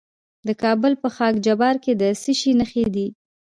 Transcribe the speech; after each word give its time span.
د 0.47 0.49
کابل 0.63 0.93
په 1.01 1.09
خاک 1.15 1.35
جبار 1.45 1.75
کې 1.83 1.93
د 2.01 2.03
څه 2.21 2.31
شي 2.39 2.51
نښې 2.59 2.85
دي؟ 2.95 3.07